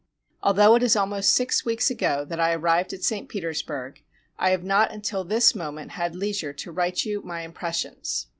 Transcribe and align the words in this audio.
Although 0.41 0.73
it 0.75 0.81
is 0.81 0.95
almost 0.95 1.29
six 1.29 1.63
weeks 1.63 1.91
ago 1.91 2.25
that 2.25 2.39
I 2.39 2.53
arrived 2.53 2.91
at 2.91 3.03
St. 3.03 3.29
Petersburg, 3.29 4.01
I 4.39 4.49
have 4.49 4.63
not 4.63 4.91
until 4.91 5.23
this 5.23 5.53
moment 5.53 5.91
had 5.91 6.15
leisure 6.15 6.53
to 6.53 6.71
write 6.71 7.05
you 7.05 7.21
my 7.21 7.41
impressions. 7.43 8.25